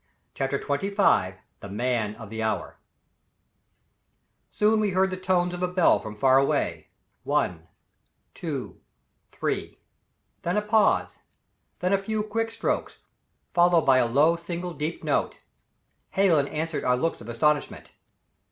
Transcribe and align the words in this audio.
CHAPTER 0.33 0.57
XXV 0.57 1.35
The 1.59 1.69
Man 1.69 2.15
of 2.15 2.31
the 2.31 2.41
Hour 2.41 2.77
Soon 4.49 4.79
we 4.79 4.89
heard 4.97 5.11
the 5.11 5.15
tones 5.15 5.53
of 5.53 5.61
a 5.61 5.67
bell 5.67 5.99
from 5.99 6.15
far 6.15 6.39
away 6.39 6.87
one, 7.21 7.67
two, 8.33 8.81
three 9.31 9.77
then 10.41 10.57
a 10.57 10.61
pause, 10.63 11.19
then 11.81 11.93
a 11.93 11.99
few 11.99 12.23
quick 12.23 12.49
strokes, 12.49 12.97
followed 13.53 13.81
by 13.83 13.97
a 13.99 14.07
low, 14.07 14.35
single 14.35 14.73
deep 14.73 15.03
note. 15.03 15.37
Hallen 16.09 16.47
answered 16.47 16.83
our 16.83 16.97
looks 16.97 17.21
of 17.21 17.29
astonishment. 17.29 17.91